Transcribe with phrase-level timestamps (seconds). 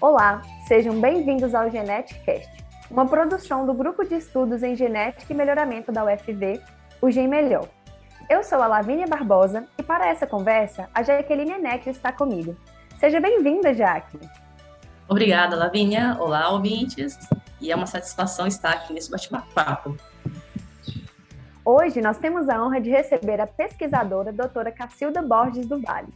[0.00, 2.50] Olá, sejam bem-vindos ao GeneticCast,
[2.90, 6.58] uma produção do Grupo de Estudos em Genética e Melhoramento da UFV,
[7.02, 7.68] o Gen Melhor.
[8.26, 12.56] Eu sou a Lavínia Barbosa e para essa conversa, a Jaqueline Eneck está comigo.
[12.98, 14.18] Seja bem-vinda, Jaque.
[15.06, 16.16] Obrigada, Lavínia.
[16.18, 17.18] Olá, ouvintes.
[17.60, 19.94] E é uma satisfação estar aqui nesse bate-papo.
[21.62, 26.08] Hoje nós temos a honra de receber a pesquisadora doutora Cacilda Borges do Vale.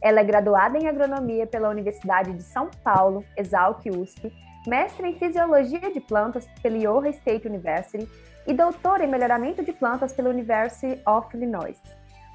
[0.00, 4.32] Ela é graduada em agronomia pela Universidade de São Paulo, Exalc USP,
[4.66, 8.08] mestre em fisiologia de plantas pela Iowa State University
[8.46, 11.80] e doutora em melhoramento de plantas pela University of Illinois.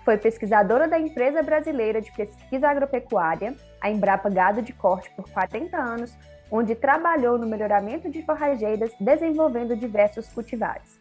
[0.04, 5.78] Foi pesquisadora da empresa brasileira de pesquisa agropecuária, a Embrapa Gado de Corte, por 40
[5.78, 6.18] anos,
[6.50, 11.00] onde trabalhou no melhoramento de forrageiras, desenvolvendo diversos cultivares.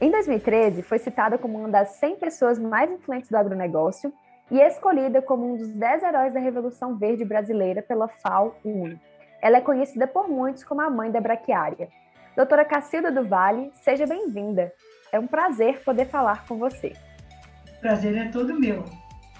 [0.00, 4.12] Em 2013, foi citada como uma das 100 pessoas mais influentes do agronegócio
[4.52, 9.00] e escolhida como um dos 10 heróis da Revolução Verde brasileira pela FAO-UNE.
[9.40, 11.88] Ela é conhecida por muitos como a mãe da braquiária.
[12.36, 14.70] Doutora Cacilda do Vale, seja bem-vinda.
[15.10, 16.92] É um prazer poder falar com você.
[17.78, 18.84] O prazer é todo meu.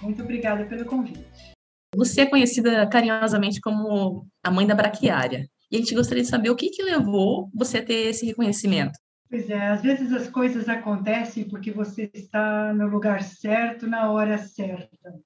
[0.00, 1.52] Muito obrigada pelo convite.
[1.94, 5.46] Você é conhecida carinhosamente como a mãe da braquiária.
[5.70, 8.98] E a gente gostaria de saber o que, que levou você a ter esse reconhecimento.
[9.32, 14.36] Pois é, às vezes as coisas acontecem porque você está no lugar certo, na hora
[14.36, 15.18] certa.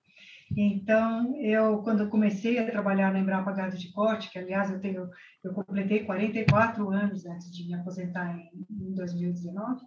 [0.56, 5.10] Então, eu, quando comecei a trabalhar na Embrapa Gado de Corte, que, aliás, eu tenho,
[5.42, 9.80] eu completei 44 anos antes de me aposentar em, em 2019,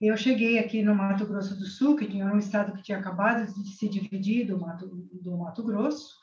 [0.00, 3.46] eu cheguei aqui no Mato Grosso do Sul, que tinha um estado que tinha acabado
[3.46, 4.88] de se dividir do Mato,
[5.22, 6.16] do Mato Grosso,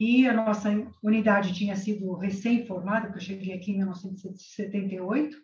[0.00, 0.70] e a nossa
[1.02, 5.36] unidade tinha sido recém-formada, porque eu cheguei aqui em 1978,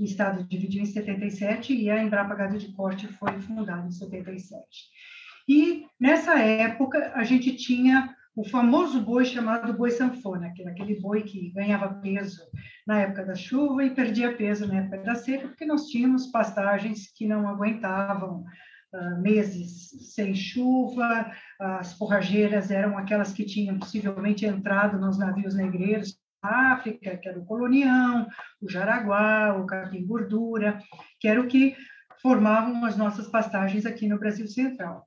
[0.00, 4.64] o Estado dividiu em 77 e a Embrapa Gado de Corte foi fundada em 77.
[5.46, 11.50] E nessa época a gente tinha o famoso boi chamado boi sanfona, aquele boi que
[11.50, 12.40] ganhava peso
[12.86, 17.12] na época da chuva e perdia peso na época da seca, porque nós tínhamos pastagens
[17.12, 18.44] que não aguentavam
[18.94, 26.19] uh, meses sem chuva, as forrageiras eram aquelas que tinham possivelmente entrado nos navios negreiros
[26.42, 28.26] África, que era o colonião,
[28.60, 30.78] o jaraguá, o capim gordura,
[31.18, 31.76] que era o que
[32.22, 35.06] formavam as nossas pastagens aqui no Brasil Central.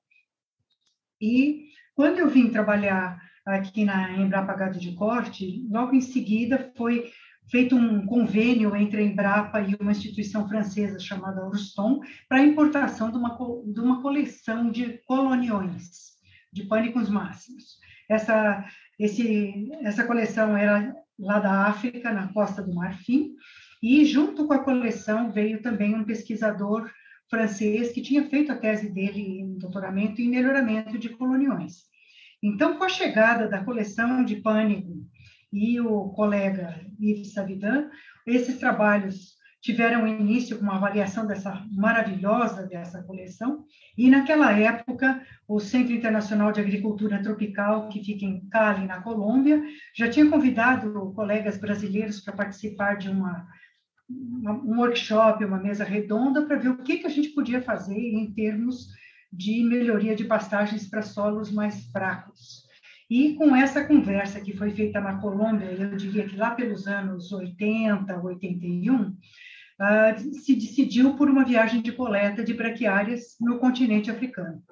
[1.22, 7.12] E quando eu vim trabalhar aqui na Embrapa Gado de Corte, logo em seguida foi
[7.50, 13.12] feito um convênio entre a Embrapa e uma instituição francesa chamada Ruston para a importação
[13.12, 16.14] de uma, de uma coleção de coloniões,
[16.52, 17.78] de pânicos máximos.
[18.10, 18.66] Essa,
[19.03, 23.36] esse, essa coleção era lá da África, na Costa do Marfim,
[23.81, 26.90] e junto com a coleção veio também um pesquisador
[27.30, 31.84] francês que tinha feito a tese dele em doutoramento em melhoramento de coloniões.
[32.42, 35.06] Então, com a chegada da coleção de Pânico
[35.52, 37.90] e o colega Yves Savidan,
[38.25, 43.63] esses trabalhos tiveram início com uma avaliação dessa maravilhosa dessa coleção.
[43.97, 49.63] E naquela época o Centro Internacional de Agricultura Tropical que fica em Cali na Colômbia
[49.96, 53.47] já tinha convidado colegas brasileiros para participar de uma,
[54.09, 58.34] um workshop uma mesa redonda para ver o que que a gente podia fazer em
[58.34, 58.90] termos
[59.31, 62.63] de melhoria de pastagens para solos mais fracos.
[63.09, 67.31] E com essa conversa que foi feita na Colômbia, eu diria que lá pelos anos
[67.31, 69.16] 80, 81,
[69.80, 74.64] uh, se decidiu por uma viagem de coleta de braquiárias no continente africano.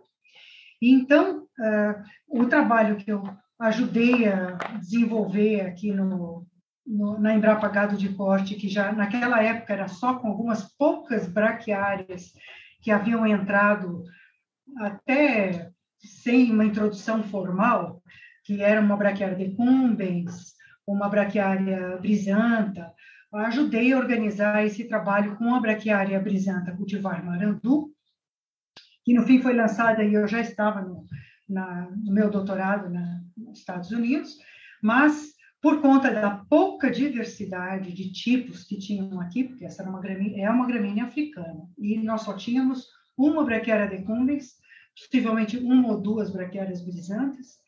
[0.81, 3.23] Então, uh, o trabalho que eu
[3.59, 6.47] ajudei a desenvolver aqui no,
[6.85, 11.27] no, na Embrapa Gado de Corte, que já naquela época era só com algumas poucas
[11.27, 12.33] braquiárias
[12.81, 14.03] que haviam entrado
[14.77, 15.69] até
[15.99, 18.01] sem uma introdução formal,
[18.43, 20.53] que era uma braquiária decumbens,
[20.87, 22.91] uma braquiária brisanta,
[23.39, 27.93] ajudei a organizar esse trabalho com a braquiária brisanta cultivar marandu,
[29.03, 31.05] que no fim foi lançada e eu já estava no,
[31.47, 34.37] na, no meu doutorado na, nos Estados Unidos,
[34.81, 40.45] mas por conta da pouca diversidade de tipos que tinham aqui, porque essa uma gramínea,
[40.45, 44.55] é uma gramínea africana, e nós só tínhamos uma braquiária decumbens,
[44.95, 47.59] possivelmente uma ou duas braquiárias brisantes,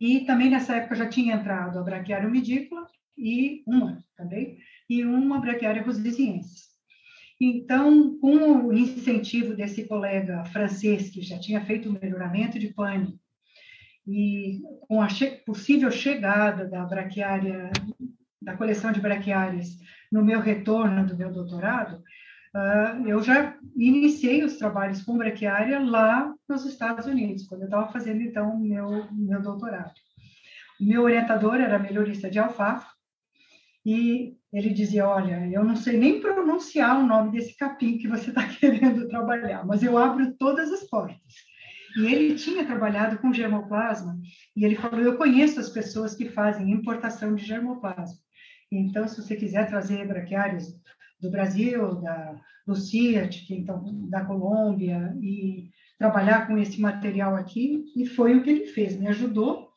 [0.00, 2.86] e também nessa época já tinha entrado a braquiária umidícola
[3.16, 4.58] e uma também,
[4.88, 6.74] e uma braquiária rosiziense.
[7.40, 13.18] Então, com o incentivo desse colega francês, que já tinha feito o melhoramento de pane,
[14.06, 17.70] e com a che possível chegada da braquiária,
[18.40, 19.78] da coleção de braquiárias
[20.12, 22.02] no meu retorno do meu doutorado,
[22.54, 27.90] uh, eu já iniciei os trabalhos com braquiária lá nos Estados Unidos, quando eu estava
[27.90, 29.94] fazendo, então, meu, meu doutorado.
[30.80, 32.93] O meu orientador era melhorista de alfafa,
[33.84, 38.30] e ele dizia: Olha, eu não sei nem pronunciar o nome desse capim que você
[38.30, 41.20] está querendo trabalhar, mas eu abro todas as portas.
[41.96, 44.18] E ele tinha trabalhado com germoplasma,
[44.56, 48.18] e ele falou: Eu conheço as pessoas que fazem importação de germoplasma.
[48.72, 50.66] Então, se você quiser trazer braquiários
[51.20, 58.34] do Brasil, da Lucia, então, da Colômbia, e trabalhar com esse material aqui, e foi
[58.34, 59.68] o que ele fez, me ajudou.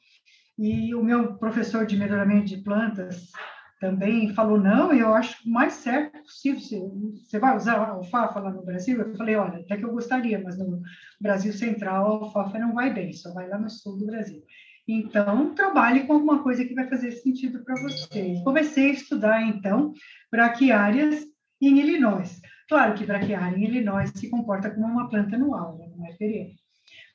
[0.57, 3.29] E o meu professor de melhoramento de plantas
[3.79, 6.91] também falou, não, eu acho mais certo possível,
[7.23, 8.99] você vai usar alfafa lá no Brasil?
[8.99, 10.81] Eu falei, olha, até que eu gostaria, mas no
[11.21, 14.43] Brasil Central a alfafa não vai bem, só vai lá no sul do Brasil.
[14.87, 18.41] Então, trabalhe com alguma coisa que vai fazer sentido para você.
[18.43, 19.93] Comecei a estudar, então,
[20.31, 21.25] braquiárias
[21.61, 22.39] em Illinois.
[22.69, 25.89] Claro que braquiária em Illinois se comporta como uma planta anual, né?
[25.95, 26.55] não é perene.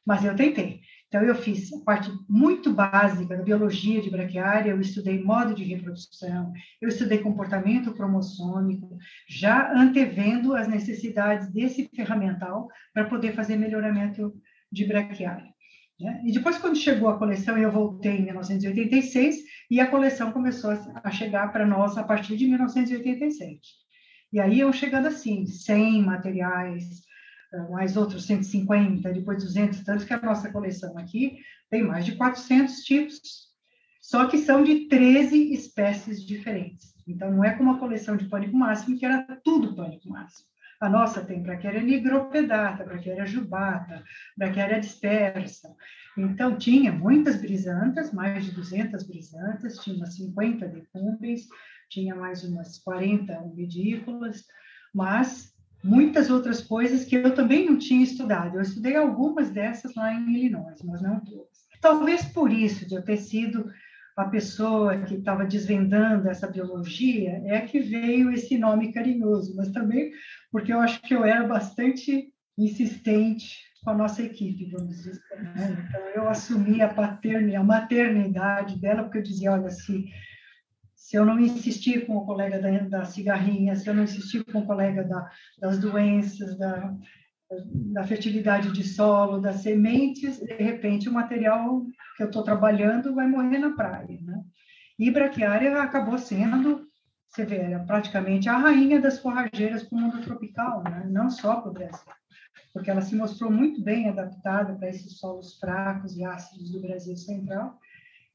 [0.04, 0.80] Mas eu tentei.
[1.12, 5.62] Então, eu fiz a parte muito básica da biologia de braquiária, eu estudei modo de
[5.62, 6.50] reprodução,
[6.80, 8.96] eu estudei comportamento cromossômico,
[9.28, 14.32] já antevendo as necessidades desse ferramental para poder fazer melhoramento
[14.72, 15.52] de braquiária.
[16.00, 16.22] Né?
[16.24, 19.36] E depois, quando chegou a coleção, eu voltei em 1986
[19.70, 20.70] e a coleção começou
[21.04, 23.60] a chegar para nós a partir de 1987.
[24.32, 27.02] E aí eu chegando assim, 100 materiais,
[27.70, 31.38] mais outros 150, depois 200, tanto que a nossa coleção aqui
[31.70, 33.20] tem mais de 400 tipos,
[34.00, 36.92] só que são de 13 espécies diferentes.
[37.06, 40.48] Então, não é como a coleção de pânico máximo, que era tudo pânico máximo.
[40.80, 44.02] A nossa tem braquiária nigropedata, braquiária jubata,
[44.36, 45.72] braquiária dispersa.
[46.18, 51.46] Então, tinha muitas brisantas, mais de 200 brisantas, tinha umas 50 decumbens,
[51.88, 54.44] tinha mais umas 40 umbidícolas,
[54.92, 55.51] mas
[55.82, 58.56] muitas outras coisas que eu também não tinha estudado.
[58.56, 61.62] Eu estudei algumas dessas lá em Illinois, mas não todas.
[61.80, 63.70] Talvez por isso, de eu ter sido
[64.16, 70.12] a pessoa que estava desvendando essa biologia, é que veio esse nome carinhoso, mas também
[70.50, 75.18] porque eu acho que eu era bastante insistente com a nossa equipe, vamos dizer.
[75.56, 75.86] Né?
[75.88, 80.04] Então, eu assumi a, paternidade, a maternidade dela, porque eu dizia, olha, se
[81.02, 84.60] se eu não insistir com o colega da, da cigarrinha, se eu não insistir com
[84.60, 85.28] o colega da,
[85.58, 86.96] das doenças, da,
[87.92, 91.84] da fertilidade de solo, das sementes, de repente o material
[92.16, 94.42] que eu estou trabalhando vai morrer na praia, né?
[94.96, 96.86] E braquiária acabou sendo,
[97.28, 101.04] você vê, era praticamente a rainha das forrageiras para o mundo tropical, né?
[101.10, 102.12] não só para o Brasil,
[102.72, 107.16] porque ela se mostrou muito bem adaptada para esses solos fracos e ácidos do Brasil
[107.16, 107.76] central,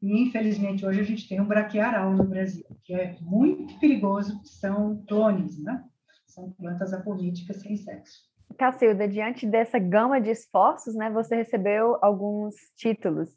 [0.01, 5.03] e, infelizmente, hoje a gente tem um braquiaral no Brasil, que é muito perigoso, são
[5.07, 5.83] clones, né?
[6.27, 8.27] São plantas apolíticas sem sexo.
[8.57, 13.29] Cacilda, diante dessa gama de esforços, né, você recebeu alguns títulos.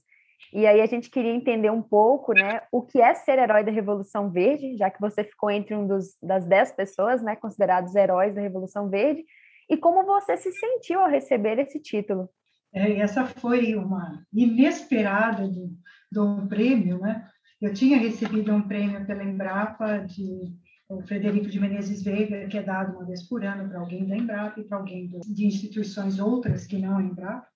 [0.52, 3.70] E aí a gente queria entender um pouco, né, o que é ser herói da
[3.70, 8.34] Revolução Verde, já que você ficou entre um dos, das dez pessoas, né, considerados heróis
[8.34, 9.24] da Revolução Verde,
[9.68, 12.28] e como você se sentiu ao receber esse título.
[12.72, 15.70] É, essa foi uma inesperada do,
[16.16, 17.28] um prêmio, né?
[17.60, 20.58] Eu tinha recebido um prêmio pela Embrapa de
[20.88, 24.16] o Frederico de Menezes Veiga, que é dado uma vez por ano para alguém da
[24.16, 27.46] Embrapa e para alguém de instituições outras que não a Embrapa,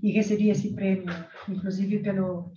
[0.00, 1.12] e recebi esse prêmio,
[1.48, 2.52] inclusive pelo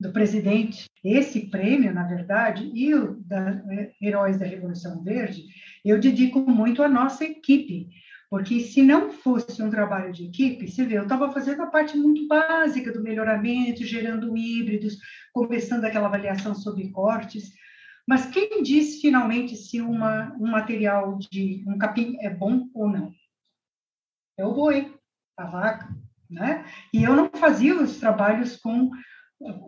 [0.00, 0.86] do presidente.
[1.04, 5.44] Esse prêmio, na verdade, e o da é, Heróis da Revolução Verde,
[5.84, 7.88] eu dedico muito à nossa equipe,
[8.30, 11.96] porque se não fosse um trabalho de equipe, você vê, eu estava fazendo a parte
[11.96, 14.98] muito básica do melhoramento, gerando híbridos,
[15.32, 17.52] começando aquela avaliação sobre cortes,
[18.06, 23.12] mas quem diz finalmente se uma, um material de um capim é bom ou não?
[24.38, 24.94] É o boi,
[25.36, 25.88] a vaca,
[26.30, 26.64] né?
[26.92, 28.90] E eu não fazia os trabalhos com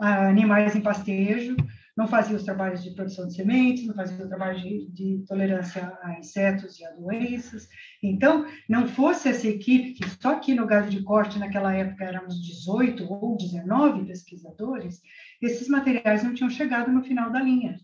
[0.01, 1.57] ah, animais em pastejo,
[1.97, 5.93] não fazia os trabalhos de produção de sementes, não fazia o trabalho de, de, tolerância
[6.03, 7.69] a insetos e a doenças.
[8.03, 12.41] Então, não fosse essa equipe, que só aqui no gado de corte, naquela época, éramos
[12.43, 15.01] 18 ou 19 pesquisadores,
[15.41, 17.79] esses materiais não tinham chegado no final da linha.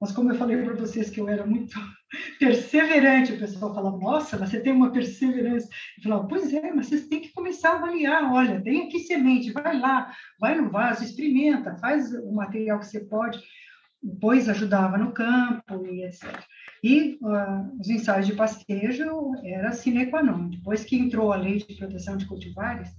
[0.00, 1.78] Mas como eu falei para vocês que eu era muito
[2.38, 5.68] perseverante, o pessoal falava, nossa, você tem uma perseverança.
[5.96, 9.52] Eu falava, pois é, mas vocês têm que começar a avaliar, olha, tem aqui semente,
[9.52, 13.40] vai lá, vai no vaso, experimenta, faz o material que você pode.
[14.02, 16.44] Depois ajudava no campo e etc.
[16.84, 20.50] E uh, os ensaios de pastejo era sine qua non.
[20.50, 22.90] Depois que entrou a lei de proteção de cultivares,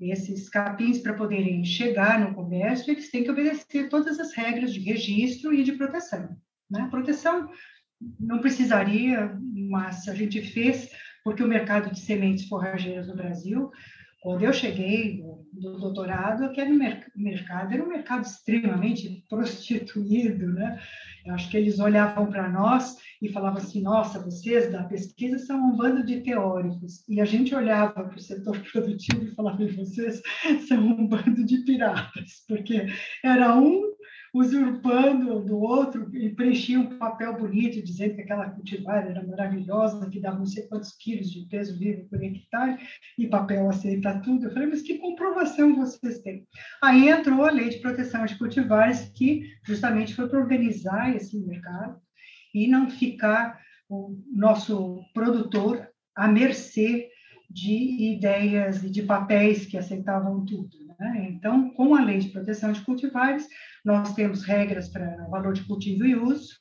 [0.00, 4.80] esses capins, para poderem chegar no comércio, eles têm que obedecer todas as regras de
[4.80, 6.36] registro e de proteção.
[6.70, 6.88] Né?
[6.90, 7.48] Proteção
[8.18, 10.90] não precisaria, mas a gente fez,
[11.22, 13.70] porque o mercado de sementes forrageiras no Brasil
[14.24, 16.72] Quando eu cheguei do, do doutorado, aquele
[17.14, 20.80] mercado era um mercado extremamente prostituído, né?
[21.26, 25.58] Eu acho que eles olhavam para nós e falavam assim: nossa, vocês da pesquisa são
[25.58, 27.06] um bando de teóricos.
[27.06, 30.22] E a gente olhava para o setor produtivo e falava: vocês
[30.66, 32.86] são um bando de piratas, porque
[33.22, 33.93] era um
[34.34, 40.20] usurpando do outro e preenchia um papel bonito, dizendo que aquela cultivar era maravilhosa, que
[40.20, 42.76] dava não sei quantos quilos de peso vivo por hectare,
[43.16, 44.46] e papel aceita tudo.
[44.46, 46.48] Eu falei, mas que comprovação vocês têm?
[46.82, 52.00] Aí entrou a lei de proteção de cultivares, que justamente foi para organizar esse mercado
[52.52, 57.08] e não ficar o nosso produtor à mercê
[57.48, 60.76] de ideias e de papéis que aceitavam tudo.
[60.98, 61.28] Né?
[61.30, 63.46] Então, com a lei de proteção de cultivares,
[63.84, 66.54] nós temos regras para valor de cultivo e uso,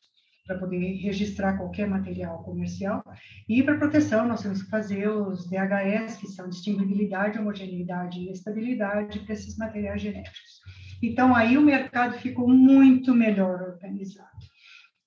[0.46, 3.04] para poder registrar qualquer material comercial.
[3.48, 9.20] E para proteção, nós temos que fazer os DHS, que são distinguibilidade, homogeneidade e estabilidade
[9.20, 10.62] para esses materiais genéticos.
[11.02, 14.30] Então, aí o mercado ficou muito melhor organizado.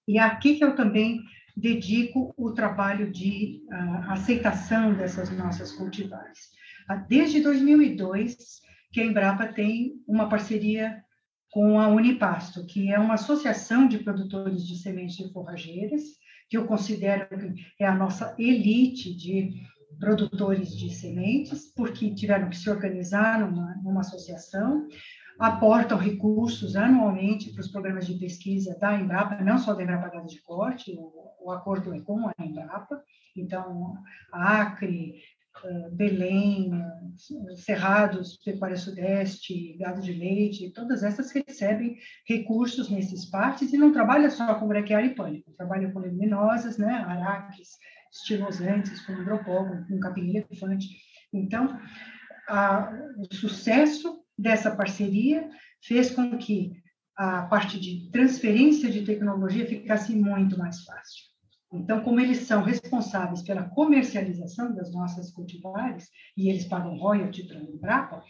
[0.09, 1.21] E aqui que eu também
[1.57, 6.39] dedico o trabalho de uh, aceitação dessas nossas cultivares.
[6.91, 8.37] Uh, desde 2002,
[8.93, 11.03] que a Embrapa tem uma parceria
[11.51, 16.03] com a Unipasto, que é uma associação de produtores de sementes de forrageiras,
[16.49, 19.63] que eu considero que é a nossa elite de
[19.99, 24.87] produtores de sementes, porque tiveram que se organizar numa, numa associação,
[25.39, 30.29] aportam recursos anualmente para os programas de pesquisa da Embrapa, não só da Embrapa Gado
[30.29, 31.13] de Corte, o,
[31.47, 33.03] o acordo é com a Embrapa,
[33.37, 33.97] então
[34.33, 35.15] Acre,
[35.93, 36.71] Belém,
[37.57, 41.97] Cerrados, Pecuária Sudeste, Gado de Leite, todas essas recebem
[42.27, 46.93] recursos nesses partes e não trabalha só com braquiária e pânico, trabalha com leguminosas, né,
[46.93, 47.71] araques,
[48.13, 50.89] estilosantes, com hidropógon, com capim elefante.
[51.33, 51.81] Então,
[52.49, 55.49] a, o sucesso dessa parceria
[55.83, 56.73] fez com que
[57.17, 61.26] a parte de transferência de tecnologia ficasse muito mais fácil.
[61.73, 67.59] Então, como eles são responsáveis pela comercialização das nossas cultivares, e eles pagam royalty para
[67.59, 68.23] a Embrapa,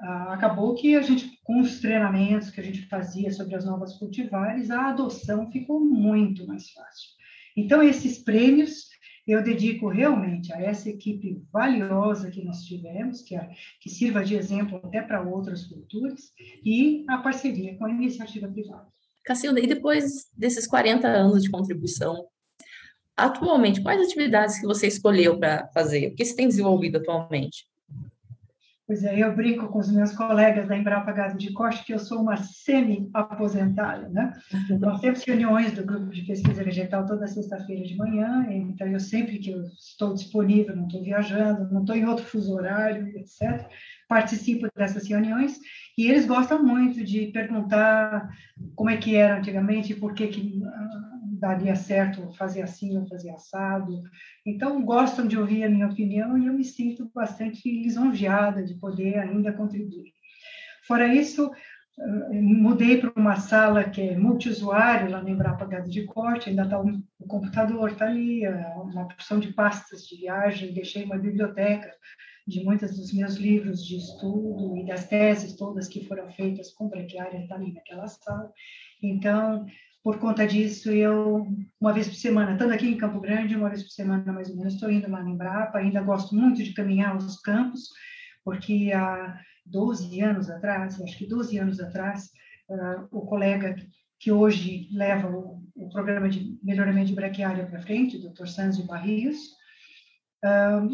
[0.00, 3.94] ah, acabou que a gente, com os treinamentos que a gente fazia sobre as novas
[3.98, 7.10] cultivares, a adoção ficou muito mais fácil.
[7.56, 8.88] Então, esses prêmios
[9.26, 14.34] eu dedico realmente a essa equipe valiosa que nós tivemos, que, é, que sirva de
[14.34, 16.32] exemplo até para outras culturas,
[16.64, 18.86] e a parceria com a iniciativa privada.
[19.26, 22.26] Cacilda, e depois desses 40 anos de contribuição
[23.18, 26.06] Atualmente, quais atividades que você escolheu para fazer?
[26.06, 27.66] O que você tem desenvolvido atualmente?
[28.86, 31.98] Pois é, eu brinco com os meus colegas da Embrapa Gado de Corte que eu
[31.98, 34.32] sou uma semi-aposentada, né?
[34.80, 39.38] Nós temos reuniões do grupo de pesquisa vegetal toda sexta-feira de manhã, então eu sempre
[39.38, 43.68] que eu estou disponível, não estou viajando, não estou em outro fuso horário, etc.,
[44.08, 45.58] participo dessas reuniões
[45.98, 48.26] e eles gostam muito de perguntar
[48.74, 50.62] como é que era antigamente, por que que
[51.38, 54.02] daria certo fazer assim ou fazer assado.
[54.44, 59.18] Então, gostam de ouvir a minha opinião e eu me sinto bastante lisonjeada de poder
[59.18, 60.12] ainda contribuir.
[60.86, 61.50] Fora isso,
[61.98, 66.62] eh, mudei para uma sala que é multiusuário, lá no Embrapa Gado de Corte, ainda
[66.62, 71.90] está o computador, está ali, eh, uma porção de pastas de viagem, deixei uma biblioteca
[72.46, 76.88] de muitos dos meus livros de estudo e das teses todas que foram feitas com
[76.88, 78.50] braquiária, está ali naquela sala.
[79.02, 79.66] Então,
[80.08, 81.46] por conta disso, eu,
[81.78, 84.56] uma vez por semana, estando aqui em Campo Grande, uma vez por semana mais ou
[84.56, 87.90] menos, estou indo lá no Embrapa, ainda gosto muito de caminhar os campos,
[88.42, 92.30] porque há 12 anos atrás, acho que 12 anos atrás,
[92.70, 93.76] uh, o colega
[94.18, 98.46] que hoje leva o, o, programa de melhoramento de braquiária para frente, o Dr.
[98.46, 99.36] Sanzio Barrios,
[100.42, 100.88] uh,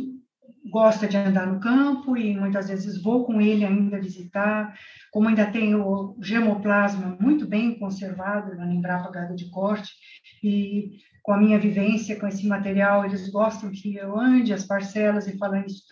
[0.74, 4.76] gosta de andar no campo e muitas vezes vou com ele ainda visitar,
[5.12, 9.92] como ainda tem o gemoplasma muito bem conservado na Embrapa Gado de Corte,
[10.42, 15.28] e com a minha vivência com esse material, eles gostam que eu ande as parcelas
[15.28, 15.84] e falando isso,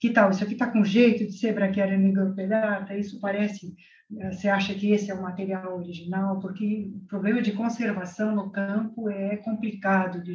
[0.00, 3.74] que tal, isso aqui está com jeito de ser braquiária micropedata, isso parece,
[4.18, 8.50] eh, você acha que esse é o material original, porque o problema de conservação no
[8.50, 10.32] campo é complicado de,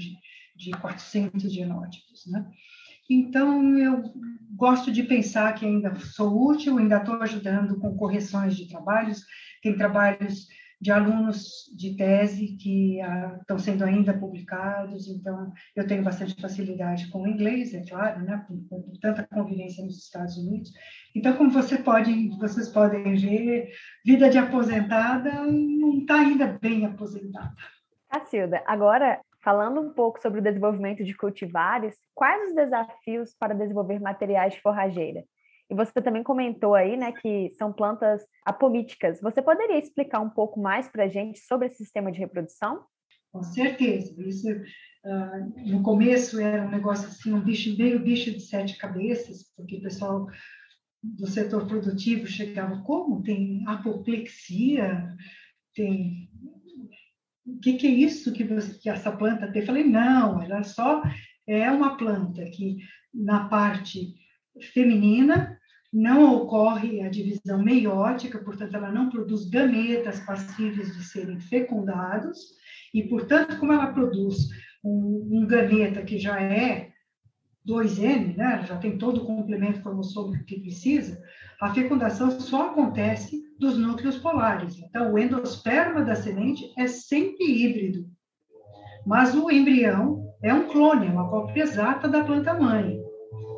[0.55, 2.45] de 400 genótipos, né?
[3.13, 4.03] Então, eu
[4.55, 9.25] gosto de pensar que ainda sou útil, ainda estou ajudando com correções de trabalhos.
[9.61, 10.47] Tem trabalhos
[10.79, 17.07] de alunos de tese que ah, estão sendo ainda publicados, então eu tenho bastante facilidade
[17.09, 20.71] com o inglês, é claro, né, com, com tanta convivência nos Estados Unidos.
[21.13, 23.69] Então, como você pode, vocês podem ver,
[24.05, 27.53] vida de aposentada não está ainda bem aposentada.
[28.09, 33.99] Cacilda, agora Falando um pouco sobre o desenvolvimento de cultivares, quais os desafios para desenvolver
[33.99, 35.23] materiais de forrageira?
[35.69, 39.21] E você também comentou aí, né, que são plantas apomíticas.
[39.21, 42.83] Você poderia explicar um pouco mais para a gente sobre esse sistema de reprodução?
[43.31, 44.13] Com certeza.
[44.21, 49.45] Isso, uh, no começo era um negócio assim, um bicho, meio bicho de sete cabeças,
[49.55, 50.27] porque o pessoal
[51.01, 53.23] do setor produtivo chegava, como?
[53.23, 55.07] Tem apoplexia?
[55.73, 56.29] Tem...
[57.45, 59.61] O que, que é isso que, você, que essa planta tem?
[59.61, 61.01] Eu falei, não, ela só
[61.47, 62.77] é uma planta que
[63.13, 64.15] na parte
[64.73, 65.57] feminina
[65.91, 72.39] não ocorre a divisão meiótica, portanto, ela não produz gametas passíveis de serem fecundados,
[72.93, 74.49] e, portanto, como ela produz
[74.83, 76.90] um, um gameta que já é
[77.67, 81.21] 2N, né, já tem todo o complemento cromossômico que precisa,
[81.61, 84.79] a fecundação só acontece dos núcleos polares.
[84.79, 88.09] Então, o endosperma da semente é sempre híbrido,
[89.05, 92.99] mas o embrião é um clone, é uma cópia exata da planta-mãe.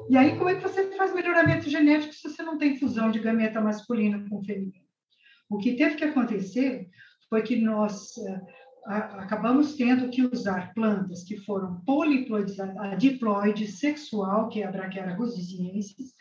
[0.10, 3.20] E aí, como é que você faz melhoramento genético se você não tem fusão de
[3.20, 4.84] gameta masculino com feminino?
[5.50, 6.90] O que teve que acontecer
[7.30, 8.42] foi que nós uh,
[8.86, 15.16] acabamos tendo que usar plantas que foram poliploides, a diploide sexual, que é a Brachiara
[15.16, 16.14] rosiziensis,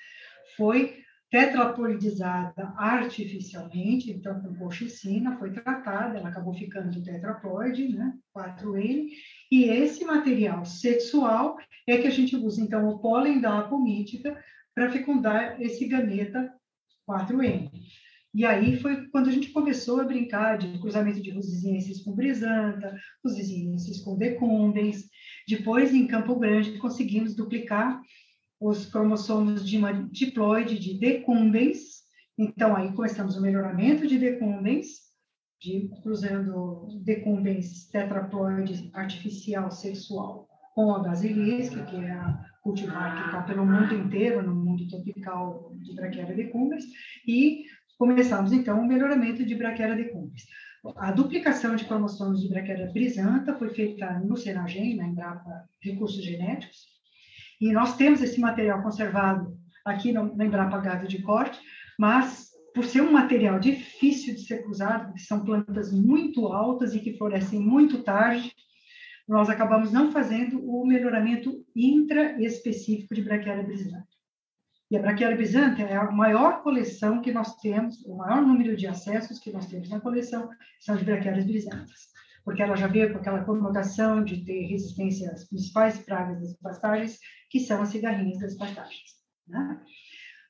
[0.57, 9.09] foi tetrapolidizada artificialmente, então com colchicina, foi tratada, ela acabou ficando tetraploide, né, 4N,
[9.50, 11.57] e esse material sexual
[11.88, 14.38] é que a gente usa, então, o pólen da apomítica
[14.75, 16.52] para fecundar esse gameta
[17.09, 17.71] 4N.
[18.35, 22.97] E aí foi quando a gente começou a brincar de cruzamento de rosizienses com brisanta,
[23.23, 25.05] rosizienses com decumbens.
[25.47, 28.01] Depois, em Campo Grande, conseguimos duplicar
[28.59, 32.03] os cromossomos de uma diploide de decumbens.
[32.39, 34.87] Então, aí começamos o melhoramento de decumbens,
[35.61, 43.43] de, cruzando decumbens tetraploide artificial sexual com a basilisca, que é a cultivar que está
[43.43, 46.85] pelo mundo inteiro, no mundo tropical de Brachiara decumbens,
[47.26, 47.65] e
[48.06, 50.43] começamos, então, o melhoramento de Brachiara decumbens.
[50.97, 56.78] A duplicação de cromossomos de Brachiara brisanta foi feita no Senagem, na Embrapa Recursos Genéticos,
[57.60, 61.60] e nós temos esse material conservado aqui no, na Embrapa Gado de Corte,
[61.97, 66.99] mas por ser um material difícil de ser cruzado, porque são plantas muito altas e
[66.99, 68.52] que florescem muito tarde,
[69.28, 74.12] nós acabamos não fazendo o melhoramento intraespecífico de Brachiara brisanta.
[74.93, 78.87] E a Brachiara brisanta é a maior coleção que nós temos, o maior número de
[78.87, 82.09] acessos que nós temos na coleção são de Brachiaras brisantas,
[82.45, 87.19] porque ela já veio com aquela conotação de ter resistência às principais pragas das pastagens,
[87.49, 89.17] que são as cigarrinhas das pastagens.
[89.49, 89.81] Né?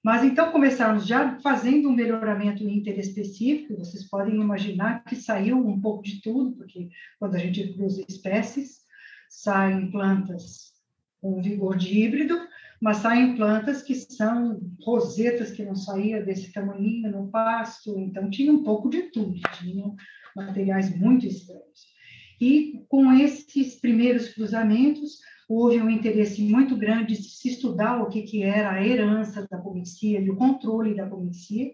[0.03, 6.03] Mas então começamos já fazendo um melhoramento interespecífico, vocês podem imaginar que saiu um pouco
[6.03, 6.89] de tudo, porque
[7.21, 8.81] quando a gente cruza espécies,
[9.29, 10.73] saem plantas
[11.21, 12.37] com vigor de híbrido,
[12.83, 18.53] mas saem plantas que são rosetas que não saía desse tamanho no pasto, então tinha
[18.53, 19.95] um pouco de tudo, tinham
[20.35, 21.93] materiais muito estranhos.
[22.41, 28.23] E com esses primeiros cruzamentos, houve um interesse muito grande de se estudar o que,
[28.23, 31.71] que era a herança da comicia e o controle da comicia,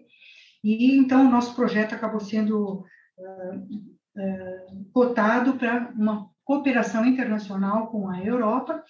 [0.63, 2.85] e então o nosso projeto acabou sendo
[3.17, 3.55] uh,
[4.15, 8.83] uh, cotado para uma cooperação internacional com a Europa,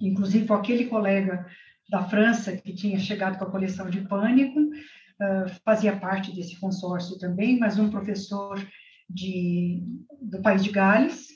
[0.00, 1.46] inclusive aquele colega
[1.88, 7.18] da França que tinha chegado com a coleção de Pânico, uh, fazia parte desse consórcio
[7.18, 8.60] também, mas um professor
[9.08, 9.82] de,
[10.20, 11.28] do país de Gales,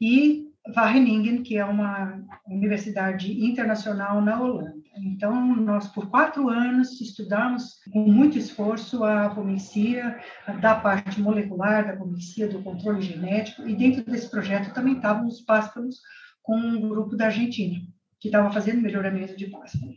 [0.00, 4.74] e Wageningen, que é uma universidade internacional na Holanda.
[4.96, 10.20] Então, nós, por quatro anos, estudamos com muito esforço a apomixia,
[10.60, 15.40] da parte molecular, da apomixia, do controle genético, e dentro desse projeto também estavam os
[15.40, 16.00] pássaros
[16.42, 17.80] com um grupo da Argentina
[18.20, 19.92] que estava fazendo melhoramento de pásparo.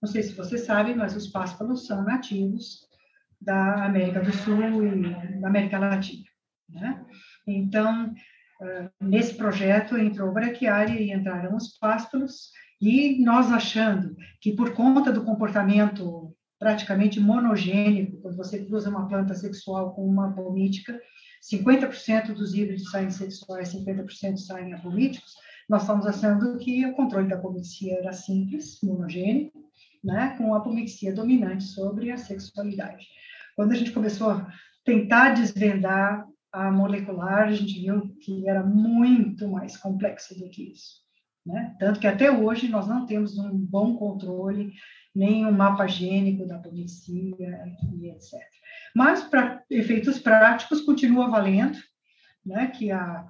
[0.00, 2.86] Não sei se você sabe, mas os pásparos são nativos
[3.40, 6.24] da América do Sul e da América Latina.
[6.68, 7.04] Né?
[7.46, 8.14] Então,
[9.00, 12.50] nesse projeto entrou o braquiária e entraram os pásparos,
[12.80, 19.34] e nós achando que por conta do comportamento praticamente monogênico, quando você cruza uma planta
[19.34, 20.98] sexual com uma apomítica,
[21.52, 25.34] 50% dos híbridos saem sexuais, 50% saem apomíticos,
[25.68, 29.64] nós estamos achando que o controle da apomixia era simples, monogênico,
[30.02, 33.06] né, com a apomixia dominante sobre a sexualidade.
[33.56, 34.52] Quando a gente começou a
[34.84, 41.04] tentar desvendar a molecular, a gente viu que era muito mais complexo do que isso.
[41.44, 41.76] Né?
[41.78, 44.72] Tanto que até hoje nós não temos um bom controle,
[45.14, 47.34] nem um mapa gênico da apomixia
[47.94, 48.40] e etc.
[48.94, 51.78] Mas, para efeitos práticos, continua valendo
[52.44, 53.28] né, que a,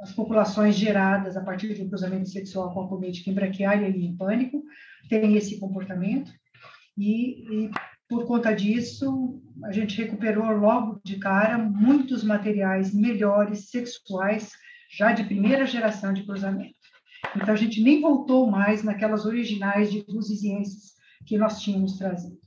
[0.00, 4.04] as populações geradas a partir de um cruzamento sexual com a política em braquiária e
[4.04, 4.62] em pânico
[5.08, 6.32] têm esse comportamento.
[6.96, 7.70] e, e
[8.08, 14.50] por conta disso, a gente recuperou logo de cara muitos materiais melhores, sexuais,
[14.90, 16.74] já de primeira geração de cruzamento.
[17.34, 20.92] Então, a gente nem voltou mais naquelas originais de rosizienses
[21.26, 22.38] que nós tínhamos trazido.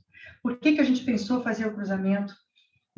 [0.42, 2.32] Por que, que a gente pensou fazer o cruzamento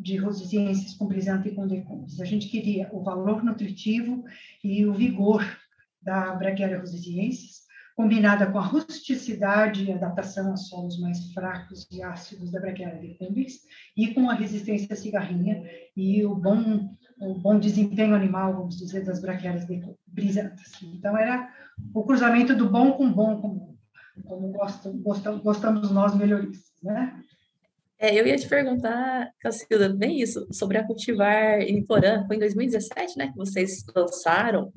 [0.01, 2.19] de rosizienses com brisanta e com decumbis?
[2.19, 4.23] A gente queria o valor nutritivo
[4.63, 5.45] e o vigor
[6.01, 7.61] da Brachiaria rosiziensis,
[7.95, 13.59] combinada com a rusticidade e adaptação a solos mais fracos e ácidos da Brachiaria decumbens,
[13.95, 15.63] e com a resistência à cigarrinha
[15.95, 19.67] e o bom, o bom desempenho animal, vamos dizer, das Brachiárias
[20.07, 20.71] brisantas.
[20.81, 21.47] Então, era
[21.93, 23.77] o cruzamento do bom com bom, como,
[24.25, 24.51] como
[25.03, 27.21] gostamos, gostamos nós melhoristas, né?
[28.01, 32.25] É, eu ia te perguntar, Cacilda, bem isso, sobre a cultivar em Porã.
[32.25, 34.73] Foi em 2017, né, que vocês lançaram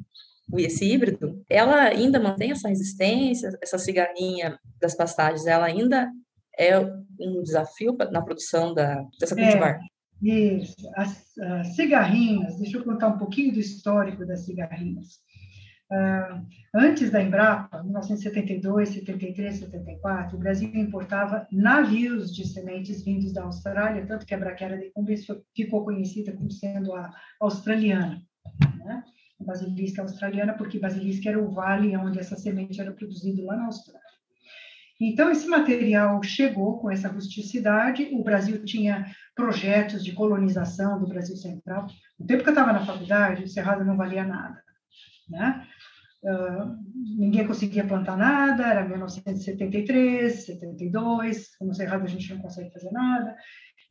[0.59, 1.43] esse híbrido.
[1.49, 6.11] Ela ainda mantém essa resistência, essa cigarrinha das pastagens, ela ainda
[6.59, 9.81] é um desafio na produção da, dessa cultivar?
[10.23, 10.77] É, isso.
[10.95, 15.21] As, as cigarrinhas, deixa eu contar um pouquinho do histórico das cigarrinhas.
[15.95, 23.45] Uh, antes da Embrapa, 1972, 73, 74, o Brasil importava navios de sementes vindos da
[23.45, 24.57] Austrália, tanto que a
[24.93, 28.21] cumbres ficou conhecida como sendo a australiana,
[28.79, 29.05] né?
[29.41, 33.67] a basilisca australiana, porque basilisca era o vale onde essa semente era produzida lá na
[33.67, 34.03] Austrália.
[35.01, 38.09] Então, esse material chegou com essa rusticidade.
[38.13, 41.87] O Brasil tinha projetos de colonização do Brasil Central.
[42.19, 44.63] No tempo que eu estava na faculdade, o Cerrado não valia nada.
[45.29, 45.67] Né?
[47.17, 53.37] Ninguém conseguia plantar nada, era 1973, 72, no Cerrado a gente não consegue fazer nada.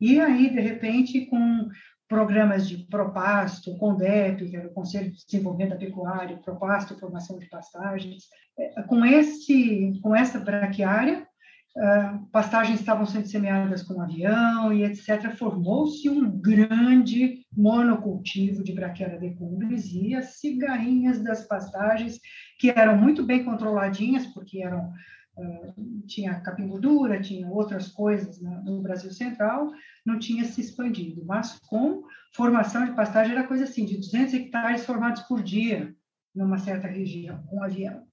[0.00, 1.68] E aí, de repente, com
[2.08, 7.48] programas de Propasto, CONDEP, que era o Conselho de Desenvolvimento da Pecuária, Propasto, Formação de
[7.48, 8.24] Pastagens,
[8.58, 11.26] é, com, esse, com essa braquiária,
[11.76, 15.34] uh, pastagens estavam sendo semeadas com avião e etc.
[15.36, 22.18] Formou-se um grande monocultivo de braquiária decumbres e as cigarrinhas das pastagens,
[22.58, 24.92] que eram muito bem controladinhas, porque eram
[25.36, 29.68] Uh, tinha capim gordura, tinha outras coisas no Brasil Central,
[30.06, 34.86] não tinha se expandido, mas com formação de pastagem era coisa assim, de 200 hectares
[34.86, 35.92] formados por dia
[36.32, 38.06] numa certa região, com avião.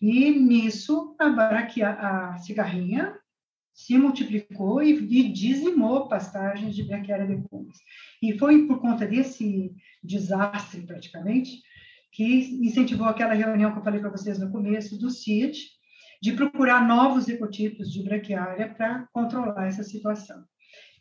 [0.00, 3.18] E nisso, a, a cigarrinha
[3.74, 7.78] se multiplicou e, e dizimou pastagens de braquiária de cumes.
[8.22, 11.62] E foi por conta desse desastre, praticamente,
[12.12, 12.24] que
[12.62, 15.58] incentivou aquela reunião que eu falei para vocês no começo, do CID,
[16.20, 20.44] de procurar novos ecotipos de braquiária para controlar essa situação.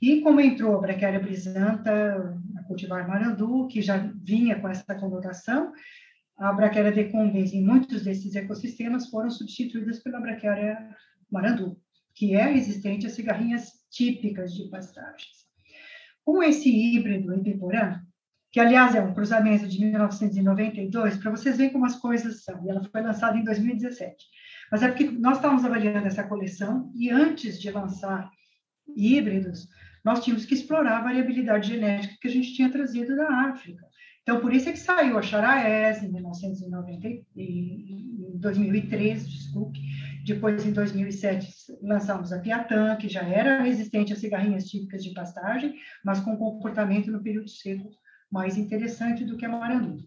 [0.01, 5.73] E como entrou a braquiária brisanta, a cultivar marandu, que já vinha com essa conotação,
[6.39, 10.95] a braquiária decumbens em muitos desses ecossistemas foram substituídas pela braquiária
[11.30, 11.78] marandu,
[12.15, 15.49] que é resistente às cigarrinhas típicas de pastagens.
[16.23, 18.02] Com esse híbrido em Piporã,
[18.52, 22.69] que aliás é um cruzamento de 1992, para vocês verem como as coisas são, e
[22.69, 24.25] ela foi lançada em 2017.
[24.71, 28.32] Mas é porque nós estávamos avaliando essa coleção e antes de lançar
[28.95, 29.67] híbridos,
[30.06, 33.88] nós tínhamos que explorar a variabilidade genética que a gente tinha trazido da África.
[34.29, 39.79] Então, por isso é que saiu a Charaes em 1990, em 2013, desculpe.
[40.23, 45.73] Depois, em 2007, lançamos a Piatã, que já era resistente a cigarrinhas típicas de pastagem,
[46.05, 47.89] mas com comportamento no período seco
[48.31, 49.97] mais interessante do que a Marandu.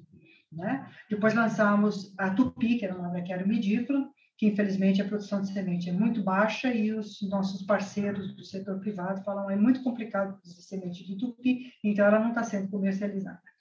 [0.53, 0.89] Né?
[1.11, 4.09] Depois lançamos a Tupi, que era uma braquiária medícola,
[4.39, 8.79] que infelizmente a produção de semente é muito baixa e os nossos parceiros do setor
[8.79, 13.52] privado falam é muito complicado produzir semente de tupi, então ela não está sendo comercializada.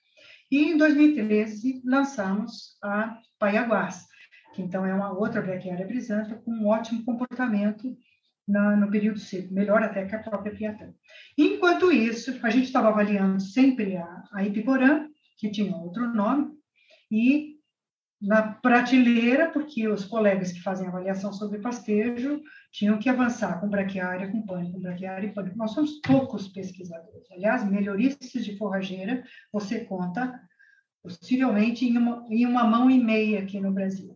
[0.51, 4.05] E em 2013 lançamos a Paiaguás,
[4.53, 7.95] que então é uma outra braquiária brisanta com um ótimo comportamento
[8.45, 10.91] na, no período seco, melhor até que a própria Piatã.
[11.37, 16.49] Enquanto isso, a gente estava avaliando sempre a, a Ipiporã, que tinha outro nome,
[17.09, 17.60] e
[18.21, 22.39] na prateleira, porque os colegas que fazem avaliação sobre pastejo
[22.71, 25.57] tinham que avançar com braquiária, com pânico, com braquiária e pânico.
[25.57, 27.31] Nós somos poucos pesquisadores.
[27.31, 30.39] Aliás, melhoristas de forrageira, você conta
[31.01, 34.15] possivelmente em uma, em uma mão e meia aqui no Brasil.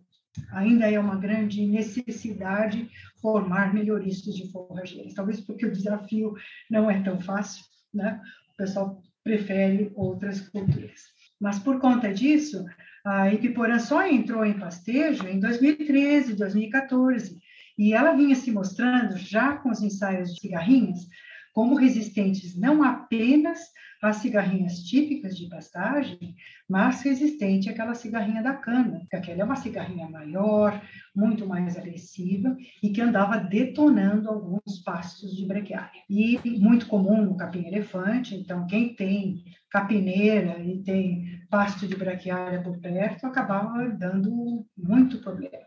[0.52, 2.90] Ainda é uma grande necessidade
[3.20, 5.16] formar melhoristas de forrageiras.
[5.16, 6.36] Talvez porque o desafio
[6.70, 8.22] não é tão fácil, né?
[8.54, 11.02] O pessoal prefere outras culturas.
[11.40, 12.66] Mas por conta disso,
[13.06, 17.38] a Ipiporã só entrou em pastejo em 2013, 2014,
[17.78, 21.08] e ela vinha se mostrando, já com os ensaios de cigarrinhas,
[21.54, 23.60] como resistentes não apenas
[24.02, 26.36] as cigarrinhas típicas de pastagem,
[26.70, 30.82] mas resistente àquela cigarrinha da cana, porque aquela é uma cigarrinha maior,
[31.16, 36.02] muito mais agressiva e que andava detonando alguns pastos de brequiária.
[36.10, 42.80] E muito comum no capim-elefante, então quem tem capineira e tem pasto de braquiária por
[42.80, 45.66] perto acabava dando muito problema.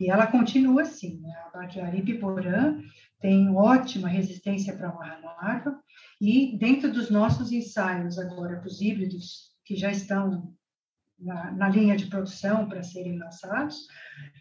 [0.00, 1.34] E ela continua assim, né?
[1.46, 2.80] a braquiária piporã
[3.20, 5.82] tem ótima resistência para amarrar larva,
[6.20, 10.54] e dentro dos nossos ensaios agora para os híbridos, que já estão
[11.18, 13.86] na, na linha de produção para serem lançados,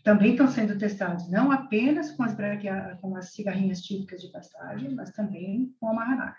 [0.03, 2.35] também estão sendo testados não apenas com as,
[3.01, 6.37] com as cigarrinhas típicas de pastagem, mas também com a marranar.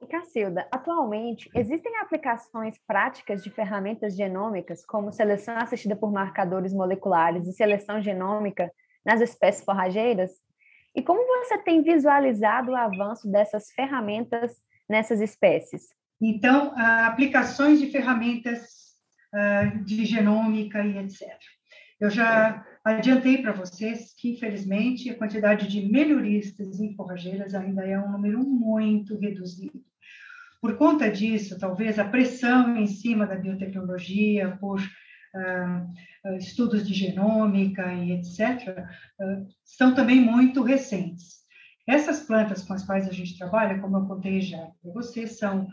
[0.00, 7.46] E Cacilda, atualmente existem aplicações práticas de ferramentas genômicas, como seleção assistida por marcadores moleculares
[7.46, 8.70] e seleção genômica
[9.04, 10.30] nas espécies forrageiras?
[10.94, 14.56] E como você tem visualizado o avanço dessas ferramentas
[14.88, 15.88] nessas espécies?
[16.20, 18.96] Então, aplicações de ferramentas
[19.34, 21.28] uh, de genômica e etc.
[22.00, 22.64] Eu já
[22.96, 28.42] adiantei para vocês que, infelizmente, a quantidade de melhoristas em forrageiras ainda é um número
[28.42, 29.82] muito reduzido.
[30.60, 37.92] Por conta disso, talvez a pressão em cima da biotecnologia, por uh, estudos de genômica
[37.94, 38.86] e etc.,
[39.20, 41.38] uh, são também muito recentes.
[41.86, 45.68] Essas plantas com as quais a gente trabalha, como eu contei já para vocês, são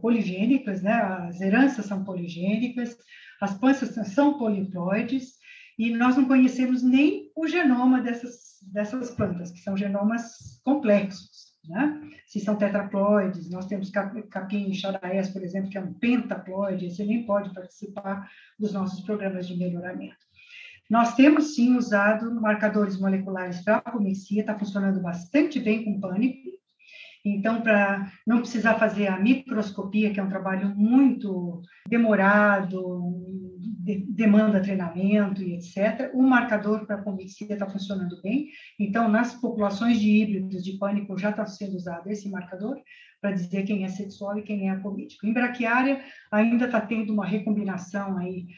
[0.00, 0.92] poligênicas, né?
[0.92, 2.96] as heranças são poligênicas,
[3.40, 5.34] as plantas são poliploides,
[5.78, 11.52] e nós não conhecemos nem o genoma dessas, dessas plantas, que são genomas complexos.
[11.68, 12.00] Né?
[12.26, 17.24] Se são tetraploides, nós temos capim charaés, por exemplo, que é um pentaploide, esse nem
[17.24, 20.16] pode participar dos nossos programas de melhoramento.
[20.88, 23.80] Nós temos sim usado marcadores moleculares para a
[24.40, 26.53] está funcionando bastante bem com pânico,
[27.24, 33.14] então, para não precisar fazer a microscopia, que é um trabalho muito demorado,
[33.58, 38.48] de, demanda treinamento e etc., o marcador para a convexia está funcionando bem.
[38.78, 42.76] Então, nas populações de híbridos de pânico já está sendo usado esse marcador
[43.22, 45.26] para dizer quem é sexual e quem é apomítico.
[45.26, 48.48] Em braquiária, ainda está tendo uma recombinação aí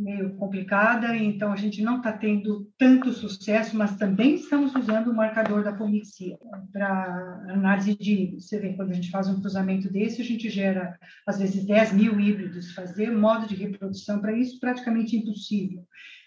[0.00, 5.14] meio complicada, então a gente não está tendo tanto sucesso, mas também estamos usando o
[5.14, 6.38] marcador da pomixia
[6.72, 10.98] para análise de, você vê, quando a gente faz um cruzamento desse, a gente gera,
[11.26, 15.84] às vezes, 10 mil híbridos, fazer modo de reprodução para isso praticamente impossível.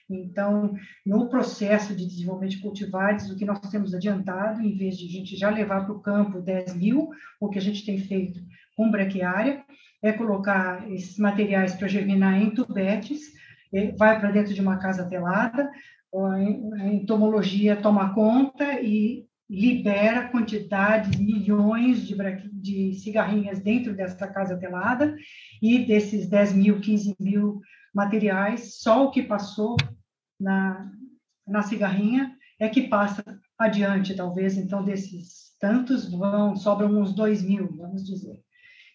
[0.10, 5.08] Então, no processo de desenvolvimento de cultivares, o que nós temos adiantado, em vez de
[5.08, 7.10] a gente já levar para o campo 10 mil,
[7.40, 8.40] o que a gente tem feito
[8.76, 9.64] com braquiária,
[10.02, 13.34] é colocar esses materiais para germinar em tubetes,
[13.98, 15.70] vai para dentro de uma casa telada,
[16.14, 22.16] a entomologia toma conta e libera quantidades, milhões de,
[22.54, 25.16] de cigarrinhas dentro dessa casa telada,
[25.62, 27.62] e desses 10 mil, 15 mil
[27.94, 29.76] materiais, só o que passou
[30.40, 30.92] na,
[31.48, 33.24] na cigarrinha é que passa
[33.58, 38.40] adiante, talvez, então, desses tantos vão, sobram uns 2 mil, vamos dizer.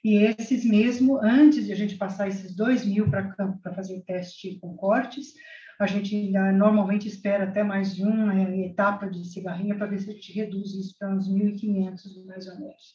[0.05, 4.03] E esses mesmo, antes de a gente passar esses 2 mil para campo para fazer
[4.07, 5.35] teste com cortes,
[5.79, 8.35] a gente ainda normalmente espera até mais uma
[8.65, 12.59] etapa de cigarrinha para ver se a gente reduz isso para uns 1.500 mais ou
[12.59, 12.95] menos,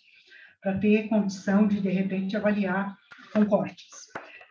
[0.61, 2.97] para ter condição de, de repente, avaliar
[3.31, 3.87] com cortes.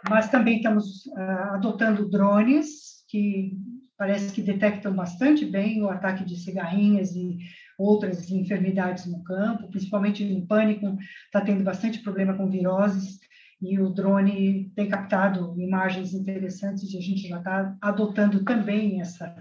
[0.08, 3.52] Mas também estamos uh, adotando drones que
[3.96, 7.38] parece que detectam bastante bem o ataque de cigarrinhas e
[7.82, 13.20] outras enfermidades no campo, principalmente no pânico, está tendo bastante problema com viroses,
[13.60, 19.32] e o drone tem captado imagens interessantes e a gente já está adotando também essa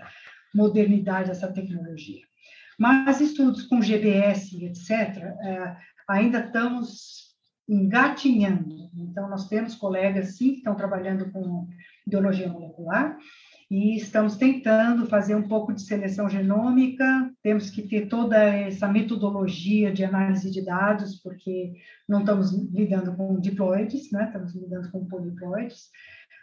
[0.53, 2.21] modernidade, essa tecnologia.
[2.77, 4.91] Mas estudos com GBS, etc.,
[5.43, 5.75] é,
[6.07, 7.31] ainda estamos
[7.67, 8.89] engatinhando.
[8.95, 11.67] Então, nós temos colegas, sim, que estão trabalhando com
[12.05, 13.17] biologia molecular,
[13.71, 17.31] e estamos tentando fazer um pouco de seleção genômica.
[17.41, 21.71] Temos que ter toda essa metodologia de análise de dados, porque
[22.05, 24.25] não estamos lidando com diploides, né?
[24.25, 25.89] estamos lidando com poliploides.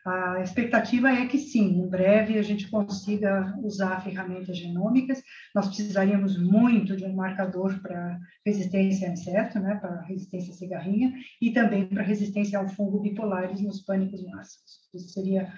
[0.07, 5.23] A expectativa é que sim, em breve a gente consiga usar ferramentas genômicas.
[5.55, 11.13] Nós precisaríamos muito de um marcador para resistência a inseto, né, para resistência à cigarrinha,
[11.43, 14.89] e também para resistência ao fungo bipolares nos pânicos máximos.
[14.95, 15.53] Isso seria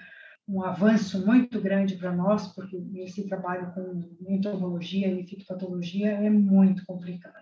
[0.51, 6.85] um avanço muito grande para nós, porque esse trabalho com entomologia e fitopatologia é muito
[6.85, 7.33] complicado.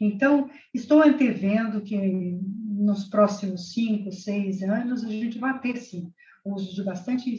[0.00, 6.12] Então, estou antevendo que nos próximos cinco, seis anos, a gente vai ter, sim,
[6.44, 7.36] o uso de bastante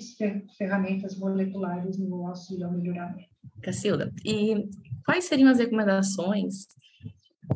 [0.57, 3.29] ferramentas moleculares no auxílio ao melhoramento.
[3.63, 4.67] Cacilda, e
[5.05, 6.67] quais seriam as recomendações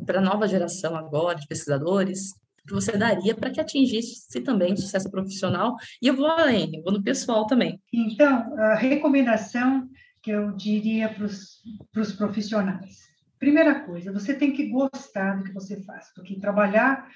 [0.06, 2.32] para a nova geração agora de pesquisadores
[2.66, 5.76] que você daria para que atingisse também sucesso profissional?
[6.00, 7.80] E eu vou além, eu vou no pessoal também.
[7.92, 9.88] Então, a recomendação
[10.22, 13.04] que eu diria para os profissionais.
[13.38, 17.06] Primeira coisa, você tem que gostar do que você faz, porque trabalhar,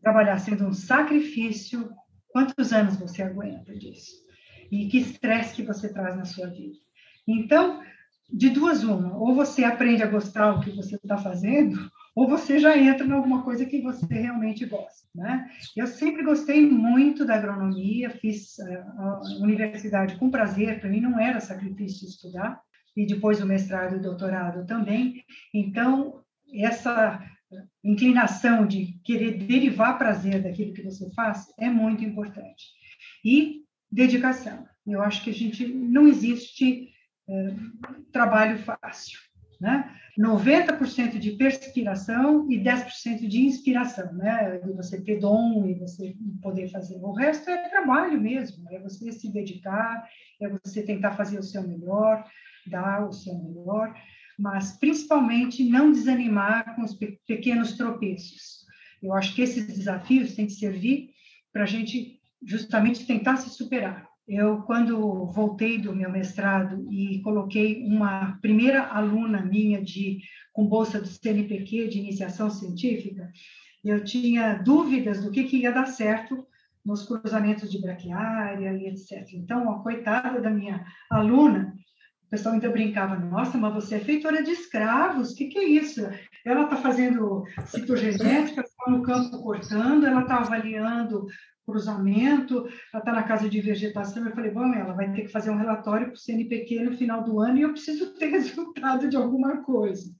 [0.00, 1.90] trabalhar sendo um sacrifício,
[2.28, 4.12] quantos anos você aguenta disso?
[4.70, 6.78] E que estresse que você traz na sua vida.
[7.26, 7.82] Então,
[8.32, 12.58] de duas uma, ou você aprende a gostar do que você está fazendo, ou você
[12.58, 15.50] já entra em alguma coisa que você realmente gosta, né?
[15.76, 21.18] Eu sempre gostei muito da agronomia, fiz eh, a universidade com prazer, para mim não
[21.18, 22.60] era sacrifício estudar,
[22.96, 25.24] e depois o mestrado e o doutorado também.
[25.54, 26.22] Então,
[26.54, 27.22] essa
[27.82, 32.64] inclinação de querer derivar prazer daquilo que você faz é muito importante.
[33.24, 34.66] E dedicação.
[34.86, 36.88] Eu acho que a gente não existe
[37.28, 37.54] é,
[38.10, 39.18] trabalho fácil,
[39.62, 39.88] né?
[40.18, 44.58] 90% de perspiração e 10% de inspiração, né?
[44.58, 46.96] De você ter dom e você poder fazer.
[46.96, 50.04] O resto é trabalho mesmo, é você se dedicar,
[50.40, 52.26] é você tentar fazer o seu melhor,
[52.66, 53.94] dar o seu melhor,
[54.36, 58.66] mas principalmente não desanimar com os pequenos tropeços.
[59.00, 61.10] Eu acho que esses desafios têm que servir
[61.52, 64.11] para a gente justamente tentar se superar.
[64.26, 70.20] Eu, quando voltei do meu mestrado e coloquei uma primeira aluna minha de
[70.52, 73.30] com bolsa do CNPq de iniciação científica,
[73.84, 76.46] eu tinha dúvidas do que, que ia dar certo
[76.84, 79.26] nos cruzamentos de braquiária e etc.
[79.34, 81.74] Então, a coitada da minha aluna,
[82.26, 85.64] o pessoal ainda brincava, nossa, mas você é feitora de escravos, o que, que é
[85.64, 86.00] isso?
[86.44, 91.26] Ela está fazendo citogenética, está no campo cortando, ela está avaliando
[91.64, 94.24] cruzamento, ela está na casa de vegetação.
[94.24, 97.22] Eu falei, bom, ela vai ter que fazer um relatório para o CNPq no final
[97.22, 100.10] do ano e eu preciso ter resultado de alguma coisa,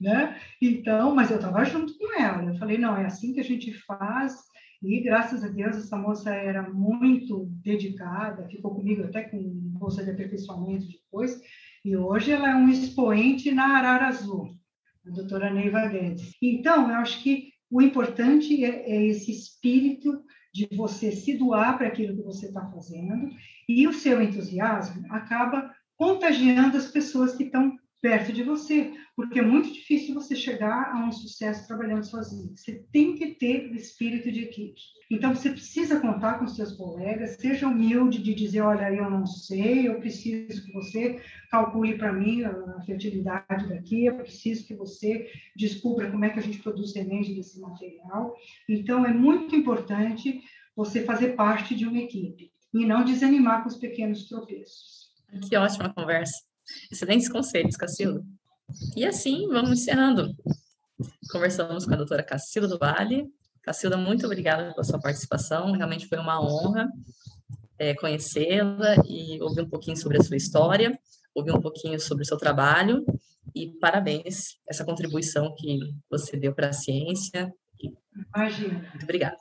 [0.00, 0.38] né?
[0.60, 2.44] Então, mas eu estava junto com ela.
[2.44, 4.34] Eu falei, não, é assim que a gente faz.
[4.82, 10.10] E graças a Deus essa moça era muito dedicada, ficou comigo até com bolsa de
[10.10, 11.40] aperfeiçoamento depois.
[11.84, 14.54] E hoje ela é um expoente na Arara Azul,
[15.06, 16.32] a doutora Neiva Guedes.
[16.40, 20.22] Então, eu acho que o importante é, é esse espírito
[20.54, 23.28] de você se doar para aquilo que você está fazendo,
[23.68, 29.42] e o seu entusiasmo acaba contagiando as pessoas que estão perto de você, porque é
[29.42, 32.54] muito difícil você chegar a um sucesso trabalhando sozinho.
[32.54, 34.78] Você tem que ter o espírito de equipe.
[35.10, 39.88] Então, você precisa contar com seus colegas, seja humilde de dizer, olha, eu não sei,
[39.88, 41.18] eu preciso que você
[41.50, 46.42] calcule para mim a fertilidade daqui, eu preciso que você descubra como é que a
[46.42, 48.36] gente produz semente desse material.
[48.68, 50.42] Então, é muito importante
[50.76, 55.10] você fazer parte de uma equipe e não desanimar com os pequenos tropeços.
[55.48, 56.53] Que ótima conversa.
[56.90, 58.24] Excelentes conselhos, Cacilda.
[58.96, 60.34] E assim, vamos encerrando.
[61.30, 63.26] Conversamos com a doutora Cacilda do Vale.
[63.62, 65.72] Cacilda, muito obrigada pela sua participação.
[65.72, 66.88] Realmente foi uma honra
[67.78, 70.98] é, conhecê-la e ouvir um pouquinho sobre a sua história,
[71.34, 73.04] ouvir um pouquinho sobre o seu trabalho.
[73.54, 75.78] E parabéns essa contribuição que
[76.10, 77.52] você deu para a ciência.
[78.34, 78.88] Imagina.
[78.90, 79.36] Muito obrigada.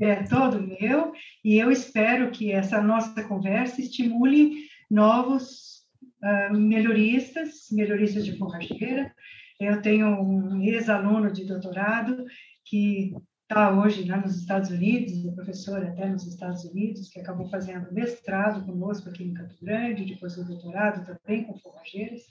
[0.00, 1.12] É todo meu,
[1.42, 5.75] e eu espero que essa nossa conversa estimule novos
[6.22, 9.14] uh, melhoristas, melhoristas de forrageira.
[9.58, 12.24] Eu tenho um ex-aluno de doutorado
[12.64, 17.48] que está hoje lá nos Estados Unidos, é professor até nos Estados Unidos, que acabou
[17.48, 22.22] fazendo mestrado conosco aqui em Campo Grande, depois o doutorado também com forrageiras,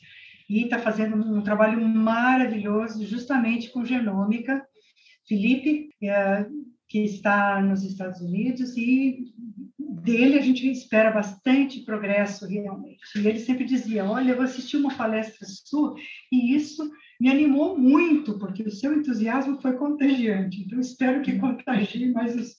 [0.50, 4.66] e está fazendo um trabalho maravilhoso justamente com genômica.
[5.28, 6.46] Felipe, é,
[6.88, 9.34] que está nos Estados Unidos, e
[10.06, 13.00] dele a gente espera bastante progresso realmente.
[13.16, 15.96] E ele sempre dizia: Olha, eu assisti uma palestra sua
[16.32, 16.90] e isso
[17.20, 20.62] me animou muito, porque o seu entusiasmo foi contagiante.
[20.62, 22.56] Então, espero que contagie mais os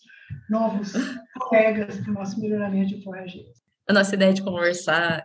[0.50, 0.92] novos
[1.38, 3.64] colegas do nosso melhoramento de forrageiros.
[3.88, 5.24] A nossa ideia de conversar,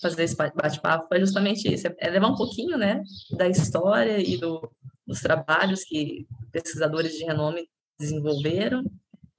[0.00, 3.02] fazer esse bate-papo foi justamente isso: é levar um pouquinho né,
[3.36, 4.70] da história e do,
[5.06, 8.82] dos trabalhos que pesquisadores de renome desenvolveram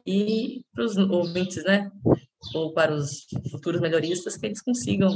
[0.10, 1.91] e para os ouvintes, né,
[2.55, 5.12] ou para os futuros melhoristas, que eles consigam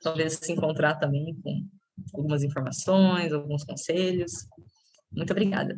[0.00, 1.66] talvez se encontrar também com
[2.14, 4.46] algumas informações, alguns conselhos.
[5.10, 5.76] Muito obrigada.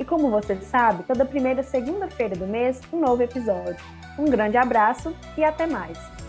[0.00, 3.76] E como você sabe, toda primeira segunda-feira do mês, um novo episódio.
[4.18, 6.25] Um grande abraço e até mais!